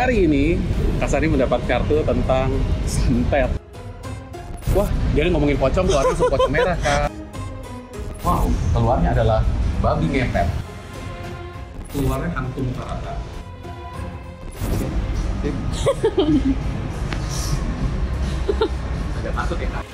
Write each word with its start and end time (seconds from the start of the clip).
hari 0.00 0.24
ini 0.24 0.56
Kasani 0.96 1.28
mendapat 1.28 1.60
kartu 1.68 2.00
tentang 2.04 2.48
santet. 2.88 3.52
Wah, 4.72 4.88
dia 5.12 5.28
ngomongin 5.28 5.56
pocong 5.60 5.84
keluarnya 5.88 6.12
langsung 6.12 6.28
pocong 6.32 6.52
merah 6.52 6.76
kak. 6.80 7.08
Wow, 8.20 8.48
keluarnya 8.76 9.10
adalah 9.16 9.40
babi 9.80 10.06
ngepet. 10.08 10.48
Keluarnya 11.92 12.30
hantu 12.36 12.60
muka 12.64 12.84
rata. 12.84 13.12
Agak 19.20 19.32
takut 19.36 19.56
ya 19.56 19.68
kak? 19.68 19.84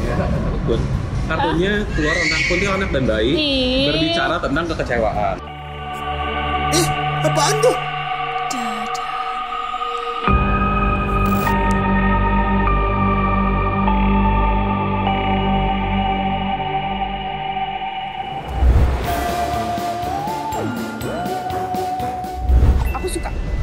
Ya, 0.00 0.14
takut. 0.20 0.80
Kartunya 1.24 1.72
keluar 1.96 2.14
tentang 2.16 2.42
kuntilanak 2.48 2.88
dan 2.92 3.04
bayi 3.08 3.32
Ih. 3.32 3.84
berbicara 3.92 4.36
tentang 4.44 4.64
kekecewaan. 4.72 5.36
Eh, 6.70 6.86
apaan 7.24 7.56
tuh? 7.64 7.89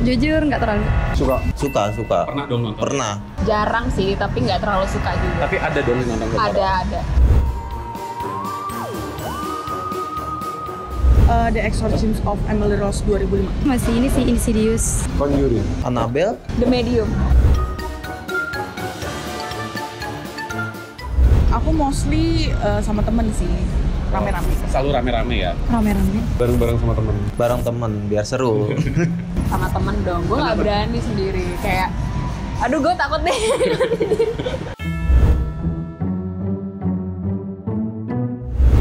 Jujur 0.07 0.39
nggak 0.39 0.63
terlalu. 0.63 0.87
Suka. 1.19 1.35
Suka, 1.59 1.83
suka. 1.91 2.19
Pernah 2.31 2.47
dong 2.47 2.63
nonton? 2.63 2.79
Pernah. 2.79 3.19
Jarang 3.43 3.91
sih, 3.91 4.15
tapi 4.15 4.39
nggak 4.39 4.63
terlalu 4.63 4.87
suka 4.87 5.11
juga. 5.19 5.43
Tapi 5.43 5.59
ada 5.59 5.79
dong 5.83 5.99
yang 5.99 6.15
nonton. 6.15 6.39
Ada 6.39 6.65
ada. 6.79 6.99
Uh, 11.27 11.51
The 11.51 11.59
Exorcism 11.59 12.15
of 12.23 12.39
Emily 12.47 12.79
Rose 12.79 13.03
2005. 13.03 13.67
Masih 13.67 13.91
ini 13.99 14.07
sih 14.07 14.23
Insidious. 14.31 15.03
Conjuring. 15.19 15.67
Annabelle. 15.83 16.39
The 16.55 16.67
Medium. 16.71 17.11
Aku 21.51 21.75
mostly 21.75 22.55
uh, 22.63 22.79
sama 22.79 23.03
temen 23.03 23.27
sih, 23.35 23.51
rame-rame. 24.15 24.55
Selalu 24.71 24.89
rame-rame 24.95 25.35
ya. 25.35 25.51
Rame-rame. 25.67 26.23
Bareng-bareng 26.39 26.77
sama 26.79 26.93
temen. 26.95 27.15
Bareng 27.35 27.59
temen, 27.59 27.91
biar 28.07 28.23
seru. 28.23 28.71
Sama 29.47 29.71
temen 29.71 29.95
dong. 30.03 30.21
Gue 30.27 30.37
nggak 30.43 30.57
berani 30.59 30.99
sendiri. 30.99 31.47
Kayak, 31.63 31.89
aduh 32.59 32.79
gue 32.83 32.93
takut 32.99 33.21
deh. 33.23 33.31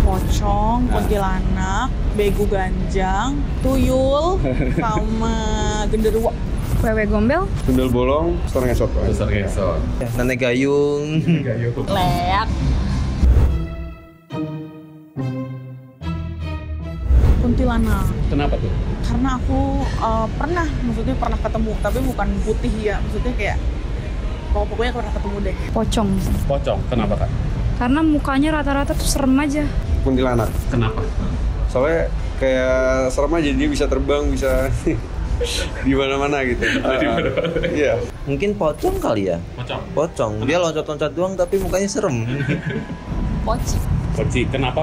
Pocong, 0.06 0.86
kuntilanak, 0.91 1.91
begu 2.14 2.47
ganjang, 2.47 3.39
tuyul, 3.62 4.39
sama 4.83 5.36
genderuwo. 5.91 6.31
Wewe 6.84 7.08
gombel, 7.08 7.48
Sundel 7.64 7.89
bolong, 7.89 8.36
setengah 8.47 8.77
esok. 8.77 8.91
Besar 9.08 9.33
gesot. 9.33 9.80
Nenek 10.19 10.45
gayung. 10.45 11.25
leak. 11.89 12.48
Kuntilanak. 17.47 18.11
Kenapa 18.27 18.58
tuh? 18.58 18.72
Karena 19.06 19.39
aku 19.39 19.58
uh, 20.02 20.27
pernah, 20.34 20.66
maksudnya 20.83 21.14
pernah 21.14 21.39
ketemu, 21.39 21.70
tapi 21.78 21.98
bukan 22.02 22.28
putih 22.42 22.72
ya, 22.83 22.98
maksudnya 22.98 23.33
kayak 23.39 23.56
pokok- 24.50 24.66
pokoknya 24.66 24.91
aku 24.91 24.98
pernah 24.98 25.14
ketemu 25.14 25.36
deh. 25.41 25.56
Pocong. 25.70 26.08
Pocong. 26.44 26.78
Kenapa 26.91 27.14
kak? 27.17 27.30
Karena 27.78 28.00
mukanya 28.02 28.48
rata-rata 28.52 28.92
tuh 28.92 29.06
serem 29.06 29.39
aja. 29.39 29.62
Kuntilanak. 30.02 30.50
Kenapa? 30.67 31.06
Soalnya 31.70 32.11
kayak 32.36 33.14
serem 33.14 33.33
aja 33.33 33.50
dia 33.55 33.69
bisa 33.70 33.84
terbang, 33.86 34.27
bisa 34.27 34.50
di 35.86 35.94
mana-mana 35.94 36.42
gitu. 36.42 36.67
Ah, 36.83 36.98
Iya. 37.62 38.02
Mungkin 38.27 38.58
pocong 38.58 38.98
kali 38.98 39.30
ya? 39.30 39.39
Pocong. 39.55 39.83
Pocong. 39.94 40.33
Dia 40.42 40.58
loncat-loncat 40.58 41.14
doang 41.14 41.39
tapi 41.39 41.62
mukanya 41.62 41.86
serem. 41.86 42.27
Poci. 43.46 43.78
Poci. 44.18 44.42
Kenapa? 44.51 44.83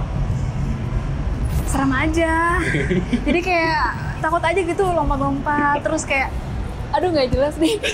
Serem 1.67 1.91
aja. 1.91 2.59
Jadi 3.27 3.39
kayak 3.39 3.83
takut 4.19 4.41
aja 4.41 4.59
gitu 4.59 4.83
lompat-lompat. 4.83 5.81
Terus 5.81 6.03
kayak, 6.03 6.29
aduh 6.91 7.09
nggak 7.09 7.29
jelas 7.31 7.55
nih. 7.57 7.75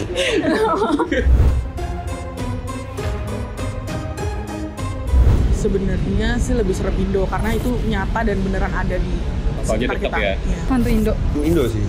Sebenarnya 5.51 6.39
sih 6.39 6.55
lebih 6.55 6.71
serem 6.71 6.95
Indo 6.95 7.27
karena 7.27 7.51
itu 7.51 7.75
nyata 7.85 8.19
dan 8.23 8.37
beneran 8.39 8.71
ada 8.71 8.95
di 8.95 9.13
Soalnya 9.59 9.91
sekitar 9.91 9.95
deket 9.99 10.07
kita. 10.07 10.17
ya. 10.17 10.33
Iya. 10.39 10.57
Hantu 10.71 10.89
Indo. 10.89 11.13
Indo 11.43 11.63
sih. 11.67 11.83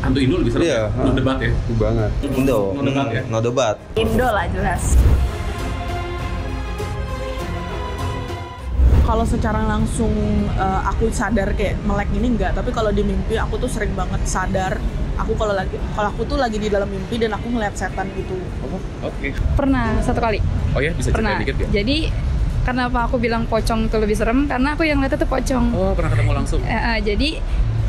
Hantu 0.00 0.18
Indo 0.24 0.36
lebih 0.40 0.52
serem 0.56 0.64
Iya, 0.64 0.78
ya? 0.80 1.04
Ah. 1.04 1.12
debat 1.12 1.36
ya? 1.36 1.50
Itu 1.52 1.74
banget. 1.76 2.10
Indo. 2.24 2.58
No 2.72 2.80
debat 2.80 3.06
ya? 3.12 3.22
No 3.28 3.38
debat. 3.38 3.76
Indo 3.94 4.24
lah 4.26 4.46
jelas. 4.48 4.82
Kalau 9.10 9.26
secara 9.26 9.66
langsung 9.66 10.14
uh, 10.54 10.86
aku 10.86 11.10
sadar 11.10 11.50
kayak 11.58 11.82
melek 11.82 12.14
ini 12.14 12.30
enggak, 12.30 12.54
tapi 12.54 12.70
kalau 12.70 12.94
di 12.94 13.02
mimpi 13.02 13.34
aku 13.34 13.58
tuh 13.58 13.66
sering 13.66 13.90
banget 13.98 14.22
sadar 14.22 14.78
aku 15.18 15.34
kalau 15.34 15.50
lagi 15.50 15.74
kalau 15.98 16.08
aku 16.14 16.22
tuh 16.30 16.38
lagi 16.38 16.62
di 16.62 16.70
dalam 16.70 16.86
mimpi 16.86 17.18
dan 17.18 17.34
aku 17.34 17.50
ngeliat 17.50 17.74
setan 17.74 18.06
gitu. 18.14 18.38
Oh, 18.62 18.78
oke. 19.10 19.28
Pernah 19.58 19.98
satu 20.00 20.22
kali. 20.22 20.38
Oh 20.72 20.80
ya, 20.80 20.94
bisa 20.94 21.10
Pernah. 21.10 21.42
dikit 21.42 21.58
ya? 21.58 21.82
Jadi 21.82 22.06
kenapa 22.62 23.10
aku 23.10 23.18
bilang 23.18 23.50
pocong 23.50 23.90
itu 23.90 23.96
lebih 23.98 24.14
serem? 24.14 24.46
Karena 24.46 24.78
aku 24.78 24.86
yang 24.86 25.02
lihat 25.02 25.18
itu 25.18 25.26
pocong. 25.26 25.66
Oh, 25.74 25.92
pernah 25.98 26.14
ketemu 26.14 26.30
langsung? 26.30 26.60
Eh, 26.62 26.70
eh, 26.70 26.98
jadi 27.02 27.30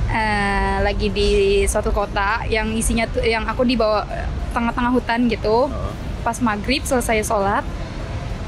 eh, 0.10 0.78
lagi 0.82 1.08
di 1.14 1.30
suatu 1.70 1.94
kota 1.94 2.50
yang 2.50 2.74
isinya 2.74 3.06
tuh 3.06 3.22
yang 3.22 3.46
aku 3.46 3.62
di 3.62 3.78
bawah 3.78 4.10
eh, 4.10 4.26
tengah-tengah 4.58 4.92
hutan 4.92 5.30
gitu. 5.30 5.70
Oh. 5.70 5.94
Pas 6.26 6.38
maghrib 6.42 6.82
selesai 6.82 7.30
sholat, 7.30 7.62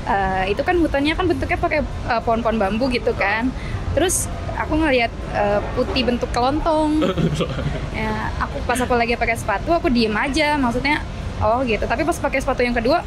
eh, 0.07 0.43
itu 0.51 0.61
kan 0.61 0.75
hutannya 0.79 1.13
kan 1.15 1.25
bentuknya 1.27 1.57
pakai 1.59 1.79
eh, 1.83 2.21
pohon-pohon 2.23 2.57
bambu 2.59 2.91
gitu 2.91 3.11
kan. 3.15 3.49
Terus 3.93 4.27
aku 4.57 4.79
ngelihat 4.79 5.11
eh, 5.33 5.59
putih 5.77 6.03
bentuk 6.07 6.29
kelontong. 6.33 7.03
ya, 7.97 8.31
aku 8.41 8.61
pas 8.67 8.79
aku 8.79 8.93
lagi 8.97 9.15
pakai 9.15 9.37
sepatu 9.37 9.71
aku 9.73 9.87
diem 9.89 10.13
aja, 10.13 10.55
maksudnya 10.59 11.01
oh 11.41 11.63
gitu. 11.63 11.83
Tapi 11.85 12.03
pas 12.03 12.17
pakai 12.17 12.39
sepatu 12.41 12.61
yang 12.61 12.75
kedua, 12.75 13.01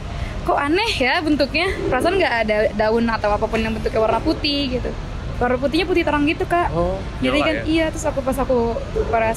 kok 0.47 0.59
aneh 0.59 0.91
ya 0.97 1.21
bentuknya. 1.21 1.71
Perasaan 1.91 2.17
nggak 2.17 2.35
ada 2.47 2.57
daun 2.75 3.07
atau 3.11 3.29
apa 3.35 3.47
pun 3.47 3.61
yang 3.61 3.75
bentuknya 3.75 4.01
warna 4.01 4.21
putih 4.23 4.79
gitu. 4.79 4.91
Warna 5.37 5.61
putihnya 5.61 5.85
putih 5.85 6.03
terang 6.07 6.25
gitu 6.25 6.49
kak. 6.49 6.73
Oh, 6.73 6.97
Jadi 7.21 7.39
kan 7.45 7.57
ya? 7.61 7.63
iya 7.69 7.87
terus 7.93 8.09
aku 8.09 8.25
pas 8.25 8.39
aku 8.41 8.73
pas 9.13 9.37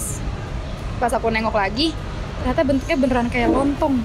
pas 0.99 1.11
aku 1.15 1.27
nengok 1.31 1.55
lagi 1.55 1.95
ternyata 2.39 2.63
bentuknya 2.63 2.95
beneran 2.95 3.27
kayak 3.27 3.51
lontong. 3.51 3.99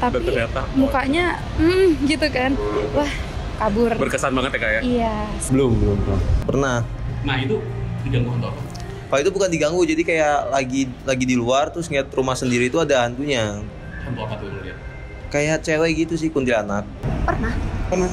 Tapi 0.00 0.16
ternyata 0.24 0.60
oh, 0.64 0.86
mukanya 0.86 1.36
hmm 1.60 1.88
gitu 2.08 2.26
kan. 2.32 2.52
Wah, 2.96 3.12
kabur. 3.60 3.90
berkesan 3.96 4.32
banget 4.32 4.50
ya 4.56 4.58
kak 4.58 4.70
ya? 4.70 4.80
Iya. 4.80 5.16
Belum, 5.52 5.72
belum, 5.76 5.98
belum. 6.00 6.20
Pernah. 6.48 6.78
Nah, 7.20 7.36
itu 7.36 7.60
diganggu 8.08 8.32
hantu 8.32 8.46
apa? 8.52 8.60
Kalau 9.10 9.20
itu 9.26 9.30
bukan 9.34 9.50
diganggu, 9.50 9.82
jadi 9.82 10.02
kayak 10.06 10.38
lagi 10.54 10.82
lagi 11.02 11.24
di 11.26 11.34
luar 11.34 11.74
terus 11.74 11.90
ngeliat 11.90 12.08
rumah 12.14 12.38
sendiri 12.38 12.70
itu 12.70 12.78
ada 12.78 13.04
hantunya. 13.04 13.58
Hantu 14.06 14.20
apa 14.22 14.34
tuh 14.38 14.48
lihat? 14.62 14.78
Kayak 15.30 15.66
cewek 15.66 16.06
gitu 16.06 16.14
sih 16.14 16.30
kuntilanak. 16.30 16.86
Pernah. 17.26 17.52
Pernah. 17.90 18.10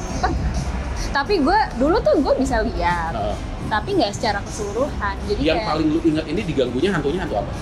Tapi 1.14 1.40
gue 1.40 1.58
dulu 1.78 1.96
tuh 2.02 2.14
gue 2.20 2.34
bisa 2.42 2.60
lihat, 2.66 3.14
Heeh. 3.14 3.36
tapi 3.70 3.96
nggak 3.96 4.12
secara 4.12 4.42
keseluruhan. 4.44 5.14
Jadi 5.30 5.40
yang 5.40 5.62
kayak 5.62 5.70
paling 5.70 5.88
lu 5.88 6.00
ingat 6.04 6.24
ini 6.28 6.40
diganggunya 6.44 6.90
hantunya 6.92 7.20
hantu 7.24 7.34
apa? 7.40 7.52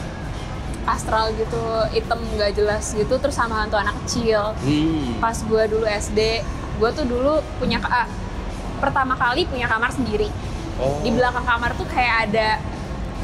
Astral 0.86 1.34
gitu, 1.34 1.62
hitam 1.90 2.22
nggak 2.38 2.54
jelas 2.54 2.94
gitu, 2.94 3.18
terus 3.18 3.34
sama 3.34 3.66
hantu 3.66 3.76
anak 3.76 3.94
kecil. 4.06 4.54
Hmm. 4.62 5.18
Pas 5.18 5.34
gue 5.34 5.62
dulu 5.66 5.84
SD, 5.84 6.20
gue 6.78 6.90
tuh 6.94 7.04
dulu 7.04 7.42
punya 7.58 7.82
ah, 7.84 8.06
pertama 8.78 9.18
kali 9.18 9.44
punya 9.50 9.66
kamar 9.66 9.90
sendiri. 9.90 10.30
Oh. 10.78 11.02
Di 11.02 11.10
belakang 11.10 11.44
kamar 11.44 11.74
tuh 11.74 11.88
kayak 11.90 12.30
ada 12.30 12.48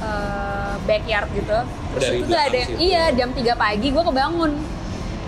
eh, 0.03 0.75
backyard 0.85 1.29
gitu. 1.33 1.59
Terus 1.95 2.03
Dari 2.03 2.17
itu 2.19 2.25
tuh 2.27 2.41
ada 2.41 2.61
situ. 2.67 2.77
iya 2.81 3.05
jam 3.15 3.31
3 3.31 3.55
pagi 3.55 3.89
gue 3.93 4.05
kebangun. 4.05 4.53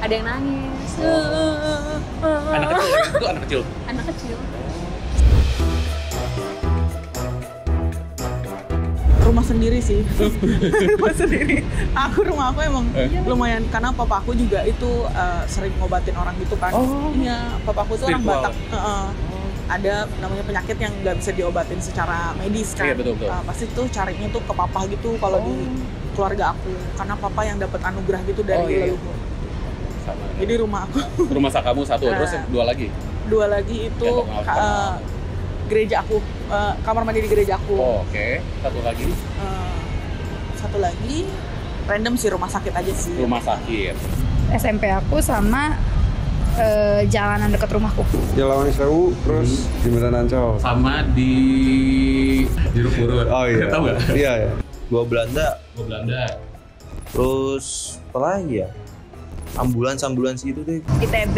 Ada 0.02 0.12
yang 0.12 0.26
nangis. 0.26 0.90
Anak 2.54 2.68
kecil 2.72 2.96
itu 2.96 3.26
anak 3.28 3.42
kecil. 3.44 3.60
Anak 3.84 4.04
kecil. 4.14 4.36
Rumah 9.24 9.42
sendiri 9.42 9.78
sih 9.80 10.00
rumah 10.92 11.12
sendiri 11.12 11.64
aku 11.92 12.20
rumah 12.22 12.46
aku 12.48 12.60
emang 12.62 12.84
Eh. 12.94 13.08
lumayan 13.24 13.64
karena 13.68 13.90
papa 13.90 14.20
aku 14.20 14.32
juga 14.34 14.62
itu 14.62 14.86
uh, 15.06 15.42
sering 15.46 15.72
ngobatin 15.76 16.14
orang 16.14 16.36
gitu 16.38 16.54
kan 16.54 16.70
Oh. 16.70 17.08
iya 17.14 17.56
papa 17.62 17.82
aku 17.82 17.96
tuh 17.96 18.06
orang. 18.06 18.22
Batak 18.22 18.52
Heeh. 18.70 19.04
ada 19.66 19.94
namanya 20.18 20.44
penyakit 20.44 20.76
yang 20.76 20.92
nggak 20.98 21.16
bisa 21.18 21.30
diobatin 21.32 21.80
secara 21.80 22.36
medis 22.36 22.72
kan 22.72 22.84
Iya, 22.84 22.94
betul, 22.94 23.16
betul. 23.16 23.28
Uh, 23.28 23.42
pasti 23.42 23.64
tuh 23.68 23.86
carinya 23.88 24.28
tuh 24.28 24.42
ke 24.42 24.52
papa 24.52 24.80
gitu 24.86 25.16
kalau 25.16 25.40
di 25.40 25.54
keluarga 26.12 26.52
aku 26.52 26.68
karena 26.94 27.14
papa 27.16 27.40
yang 27.42 27.56
dapat 27.56 27.80
anugerah 27.82 28.20
gitu 28.24 28.40
dari 28.42 28.60
Oh, 28.60 28.68
iya. 28.68 28.84
leluhur 28.86 29.16
Sama. 30.02 30.24
jadi 30.36 30.54
rumah 30.58 30.80
aku 30.84 31.00
Rumah 31.26 31.50
sakamu 31.50 31.82
satu, 31.82 32.04
Nah. 32.04 32.16
terus 32.18 32.32
dua 32.46 32.64
lagi. 32.66 32.92
dua 33.24 33.46
lagi 33.48 33.88
itu 33.88 34.04
Ya, 34.04 34.52
uh, 34.52 34.92
gereja 35.64 36.00
aku 36.00 36.20
uh, 36.46 36.72
kamar 36.80 37.02
mandi 37.02 37.20
di 37.20 37.28
gereja 37.28 37.56
aku 37.56 37.74
Oh, 37.74 37.96
Oke, 38.02 38.40
satu 38.60 38.78
lagi. 38.80 39.08
Eh, 39.08 39.72
satu 40.54 40.76
lagi 40.78 41.24
random 41.84 42.14
sih 42.14 42.28
rumah 42.28 42.46
sakit 42.46 42.72
aja 42.72 42.92
sih 42.92 43.12
Rumah 43.14 43.40
sakit. 43.40 43.94
SMP 44.52 44.86
aku 44.86 45.18
sama 45.18 45.76
eh, 46.54 47.04
jalanan 47.06 47.48
dekat 47.48 47.66
rumahku. 47.68 48.04
Ya 48.32 48.44
Lawang 48.44 48.70
Sewu, 48.70 49.10
terus 49.20 49.64
Hmm. 49.64 49.80
Jembatan 49.82 50.14
Ancol. 50.16 50.50
Sama 50.58 51.02
di 51.10 51.32
Jeruk 52.70 52.92
Purut. 52.94 53.26
Oh 53.26 53.44
iya. 53.44 53.66
Tahu 53.68 53.80
nggak? 53.82 53.98
Iya 54.12 54.32
ya. 54.38 54.50
Gua 54.86 55.02
Belanda, 55.02 55.58
Gua 55.72 55.84
Belanda. 55.84 56.22
terus 57.08 57.66
apa 58.08 58.18
lagi 58.20 58.60
ya? 58.60 58.68
Ambulans 59.54 60.02
ambulans 60.02 60.40
itu 60.42 60.60
deh. 60.60 60.82
ITB. 60.98 61.36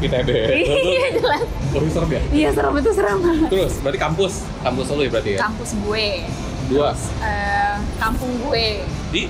ITB. 0.00 0.28
Iya 0.90 1.08
jelas. 1.14 1.42
Lebih 1.70 1.90
serem 1.90 2.10
ya? 2.10 2.22
Iya 2.30 2.48
serem 2.50 2.72
itu 2.74 2.90
serem 2.92 3.18
banget. 3.20 3.48
Terus, 3.48 3.72
berarti 3.78 3.98
kampus. 4.00 4.32
Kampus 4.60 4.86
lu 4.90 5.00
ya 5.00 5.10
berarti 5.10 5.30
ya? 5.32 5.38
Kampus 5.40 5.70
gue, 5.80 6.06
Dua. 6.66 6.90
eh, 7.20 7.74
kampung 7.96 8.30
gue 8.42 8.66
Di 9.10 9.22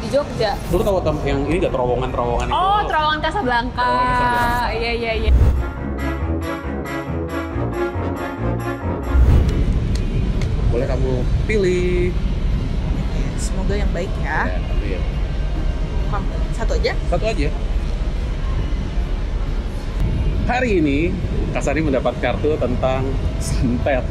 di 0.00 0.08
Jogja. 0.08 0.56
lu 0.68 0.80
tahu 0.80 0.96
tem- 0.98 1.24
yang 1.26 1.40
ini 1.44 1.56
gak 1.58 1.72
terowongan-terowongan 1.72 2.46
itu? 2.46 2.54
Oh, 2.54 2.80
terowongan 2.84 3.20
Casablanca. 3.20 3.80
Terowongan 3.80 4.06
Casablanca. 4.10 4.66
Iya 4.72 4.92
iya 4.94 5.12
iya. 5.18 5.32
Boleh 10.70 10.86
kamu 10.86 11.12
pilih. 11.44 12.14
semoga 13.36 13.72
yang 13.72 13.88
baik 13.90 14.12
ya 14.20 14.44
Ya, 14.46 14.60
ambil. 14.68 15.00
Pam, 16.12 16.22
satu 16.52 16.72
aja 16.76 16.92
Satu 17.08 17.24
aja. 17.24 17.48
Hari 20.50 20.82
ini 20.82 21.14
Kasari 21.54 21.78
mendapat 21.78 22.18
kartu 22.18 22.58
tentang 22.58 23.06
santet. 23.38 24.02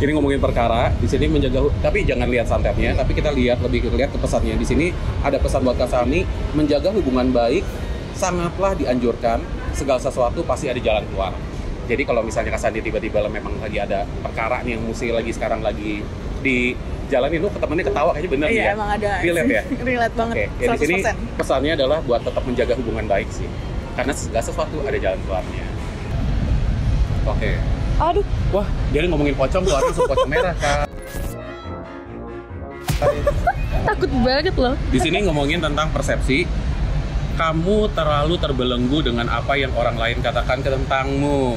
ini 0.00 0.10
ngomongin 0.16 0.40
perkara, 0.40 0.88
di 0.96 1.04
sini 1.04 1.28
menjaga 1.28 1.68
tapi 1.84 2.08
jangan 2.08 2.32
lihat 2.32 2.48
santetnya, 2.48 2.96
tapi 2.96 3.12
kita 3.12 3.28
lihat 3.36 3.60
lebih 3.60 3.84
ke 3.84 3.92
lihat 3.92 4.08
ke 4.08 4.16
pesannya. 4.16 4.56
Di 4.56 4.64
sini 4.64 4.88
ada 5.20 5.36
pesan 5.36 5.68
buat 5.68 5.76
Kasani, 5.76 6.24
menjaga 6.56 6.88
hubungan 6.96 7.28
baik 7.28 7.60
sangatlah 8.16 8.72
dianjurkan. 8.72 9.44
Segala 9.76 10.00
sesuatu 10.00 10.40
pasti 10.48 10.72
ada 10.72 10.80
jalan 10.80 11.04
keluar. 11.12 11.36
Jadi 11.92 12.08
kalau 12.08 12.24
misalnya 12.24 12.56
Kasani 12.56 12.80
tiba-tiba 12.80 13.20
memang 13.28 13.52
lagi 13.60 13.84
ada 13.84 14.08
perkara 14.24 14.64
nih 14.64 14.80
yang 14.80 14.88
mesti 14.88 15.12
lagi 15.12 15.36
sekarang 15.36 15.60
lagi 15.60 16.00
di 16.40 16.72
jalan 17.08 17.28
itu 17.32 17.48
temennya 17.56 17.84
ketawa 17.88 18.10
kayaknya 18.12 18.30
bener 18.30 18.48
iya 18.48 18.62
ya. 18.62 18.72
emang 18.76 18.90
ada 18.94 19.10
Relate 19.24 19.50
ya? 19.50 19.62
relate 19.88 20.14
banget 20.14 20.36
Oke, 20.36 20.44
ya 20.60 20.66
di 20.68 20.78
sini 20.78 20.94
100%. 21.02 21.38
pesannya 21.40 21.72
adalah 21.74 21.98
buat 22.04 22.20
tetap 22.22 22.42
menjaga 22.44 22.74
hubungan 22.76 23.04
baik 23.08 23.28
sih. 23.32 23.48
Karena 23.96 24.12
segala 24.14 24.44
sesuatu 24.46 24.76
ada 24.86 24.98
jalan 25.00 25.18
keluarnya. 25.26 25.64
Oke. 27.26 27.50
Aduh, 27.98 28.22
Wah, 28.54 28.68
jadi 28.94 29.10
ngomongin 29.10 29.34
pocong 29.34 29.66
keluar 29.66 29.82
langsung 29.82 30.06
pocong 30.06 30.30
merah 30.30 30.54
kan. 30.54 30.86
takut 33.88 34.10
banget 34.22 34.54
loh. 34.54 34.74
Di 34.92 34.98
sini 35.00 35.24
ngomongin 35.24 35.58
tentang 35.58 35.88
persepsi. 35.90 36.44
Kamu 37.38 37.94
terlalu 37.94 38.34
terbelenggu 38.34 38.98
dengan 38.98 39.30
apa 39.30 39.54
yang 39.54 39.70
orang 39.78 39.94
lain 39.94 40.18
katakan 40.18 40.58
tentangmu. 40.58 41.54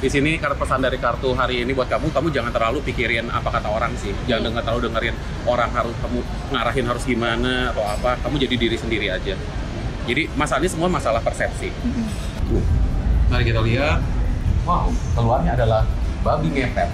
Di 0.00 0.08
sini 0.08 0.40
karena 0.40 0.56
pesan 0.56 0.80
dari 0.80 0.96
kartu 0.96 1.36
hari 1.36 1.60
ini 1.60 1.76
buat 1.76 1.84
kamu, 1.84 2.08
kamu 2.08 2.32
jangan 2.32 2.48
terlalu 2.56 2.80
pikirin 2.88 3.28
apa 3.28 3.52
kata 3.52 3.68
orang 3.68 3.92
sih. 4.00 4.16
Jangan 4.24 4.48
dengar 4.48 4.64
terlalu 4.64 4.88
dengerin 4.88 5.12
orang 5.44 5.68
harus 5.76 5.92
kamu 6.00 6.24
ngarahin 6.48 6.86
harus 6.88 7.04
gimana 7.04 7.68
atau 7.68 7.84
apa. 7.84 8.16
Kamu 8.24 8.40
jadi 8.40 8.56
diri 8.56 8.80
sendiri 8.80 9.12
aja. 9.12 9.36
Jadi 10.08 10.22
masalah 10.40 10.64
ini 10.64 10.72
semua 10.72 10.88
masalah 10.88 11.20
persepsi. 11.20 11.68
Tuh. 12.48 12.64
Mari 13.28 13.44
kita 13.44 13.60
lihat. 13.60 14.00
Wow, 14.64 14.88
keluarnya 15.12 15.52
adalah 15.60 15.84
babi 16.24 16.48
ngepet. 16.48 16.88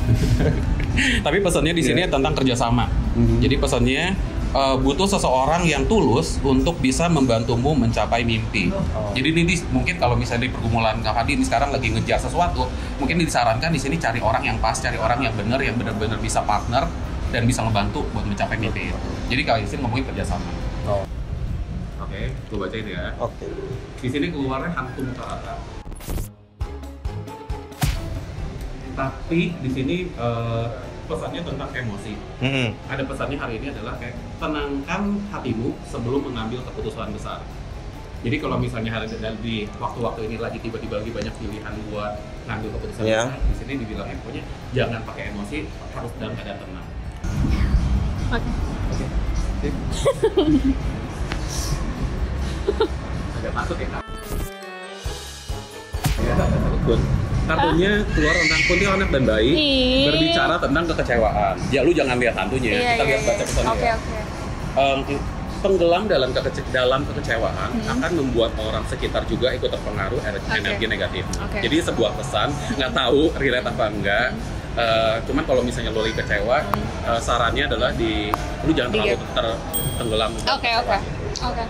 Tapi 1.28 1.38
pesannya 1.44 1.76
di 1.76 1.84
sini 1.84 2.08
tentang 2.08 2.32
kerjasama. 2.32 2.88
Mhm. 3.20 3.44
Jadi 3.44 3.54
pesannya 3.60 4.16
eh, 4.50 4.76
butuh 4.78 5.06
seseorang 5.06 5.62
yang 5.66 5.86
tulus 5.86 6.38
untuk 6.42 6.78
bisa 6.82 7.06
membantumu 7.06 7.74
mencapai 7.74 8.26
mimpi. 8.26 8.70
Jadi 9.14 9.28
ini 9.30 9.54
mungkin 9.70 9.96
kalau 9.98 10.14
misalnya 10.18 10.46
di 10.46 10.52
pergumulan 10.52 10.98
Kak 11.02 11.22
Hadi 11.22 11.38
ini 11.38 11.44
sekarang 11.46 11.70
lagi 11.70 11.90
ngejar 11.90 12.18
sesuatu, 12.18 12.66
mungkin 12.98 13.22
disarankan 13.22 13.70
di 13.70 13.80
sini 13.80 13.96
cari 13.98 14.18
orang 14.18 14.42
yang 14.46 14.58
pas, 14.58 14.76
cari 14.78 14.98
orang 14.98 15.22
yang 15.22 15.34
benar, 15.34 15.58
yang 15.62 15.74
benar-benar 15.78 16.18
bisa 16.18 16.42
partner 16.42 16.86
dan 17.30 17.46
bisa 17.46 17.62
ngebantu 17.62 18.02
buat 18.10 18.26
mencapai 18.26 18.58
mimpi 18.58 18.90
itu. 18.90 18.98
Jadi 19.30 19.42
kalau 19.46 19.60
di 19.62 19.68
sini 19.70 19.80
ngomongin 19.86 20.04
kerjasama. 20.10 20.50
Oh. 20.90 21.06
Oke, 22.00 22.34
gue 22.34 22.58
bacain 22.58 22.86
ya. 22.90 23.14
Oke. 23.22 23.46
Di 24.02 24.08
sini 24.10 24.34
keluarnya 24.34 24.74
hantu 24.74 25.06
muka 25.06 25.24
rata. 25.30 25.54
Tapi 28.98 29.54
di 29.62 29.70
sini 29.70 29.96
eh, 30.10 30.66
pesannya 31.10 31.42
tentang 31.42 31.70
emosi. 31.74 32.14
Mm-mm. 32.38 32.68
Ada 32.86 33.02
pesannya 33.02 33.38
hari 33.42 33.58
ini 33.58 33.74
adalah 33.74 33.98
kayak 33.98 34.14
tenangkan 34.38 35.02
hatimu 35.34 35.74
sebelum 35.90 36.30
mengambil 36.30 36.62
keputusan 36.70 37.10
besar. 37.10 37.42
Jadi 38.20 38.36
kalau 38.38 38.60
misalnya 38.60 38.92
hari 38.94 39.08
di 39.40 39.64
waktu-waktu 39.80 40.28
ini 40.28 40.36
lagi 40.38 40.60
tiba-tiba 40.60 41.00
lagi 41.00 41.10
banyak 41.10 41.34
pilihan 41.40 41.72
buat 41.88 42.20
ngambil 42.46 42.68
keputusan 42.78 43.02
Iya. 43.02 43.22
besar, 43.32 43.40
di 43.42 43.54
sini 43.58 43.72
dibilangnya 43.80 44.16
pokoknya 44.22 44.42
jangan 44.76 45.00
pakai 45.08 45.32
emosi, 45.34 45.58
harus 45.96 46.12
dalam 46.20 46.36
keadaan 46.36 46.58
tenang. 46.60 46.86
Oke. 48.30 48.50
Oke. 48.92 49.06
Sip. 49.64 49.74
Agak 53.40 53.52
takut 53.56 53.76
ya 53.80 53.88
kak? 53.88 54.04
Ya, 56.20 56.34
Bun. 56.84 57.00
Kartunya 57.50 57.92
keluar 58.08 58.34
tentang 58.36 58.60
kuntilanak 58.64 59.08
dan 59.10 59.22
bayi 59.24 59.50
Ih. 59.50 60.04
berbicara 60.06 60.54
tentang 60.56 60.84
kekecewaan. 60.86 61.54
Ya 61.68 61.80
lu 61.82 61.90
jangan 61.90 62.16
lihat 62.16 62.34
hantunya, 62.36 62.70
Iya, 62.72 62.78
kita 62.78 62.94
iya, 62.96 63.04
lihat 63.04 63.20
baca 63.20 63.34
iya. 63.34 63.44
pesannya. 63.44 63.70
Oke, 63.70 63.82
ya. 63.82 63.94
oke. 63.96 64.18
Em, 64.72 64.98
tenggelam 65.60 66.04
dalam 66.06 66.30
kekece 66.30 66.62
dalam 66.70 67.00
kekecewaan 67.04 67.68
Hmm. 67.74 67.92
akan 67.92 68.10
membuat 68.16 68.54
orang 68.56 68.80
sekitar 68.86 69.26
juga 69.26 69.50
ikut 69.50 69.68
terpengaruh 69.68 70.22
ener- 70.22 70.40
Oke. 70.40 70.56
energi 70.56 70.86
negatif. 70.86 71.24
Oke. 71.36 71.58
Jadi 71.60 71.76
sebuah 71.82 72.14
pesan 72.14 72.48
nggak 72.78 72.92
tahu 72.94 73.34
relate 73.36 73.66
apa 73.66 73.84
enggak. 73.88 74.28
Eh, 74.70 75.16
cuman 75.26 75.42
kalau 75.44 75.60
misalnya 75.60 75.90
lo 75.90 76.00
lagi 76.00 76.14
kecewa, 76.14 76.62
eh, 77.04 77.20
sarannya 77.20 77.66
adalah 77.66 77.90
di 77.92 78.30
lu 78.64 78.70
jangan 78.70 78.94
terlalu 78.94 79.18
ter- 79.34 79.58
tenggelam. 79.98 80.30
Oke, 80.48 80.70
oke. 80.78 80.96
Oke. 81.42 81.64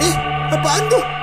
Eh, 0.00 0.14
apaan 0.50 0.82
tuh? 0.90 1.19